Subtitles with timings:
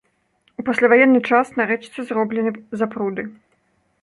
[0.61, 2.51] У пасляваенны час на рэчцы зроблены
[2.83, 3.29] запруды.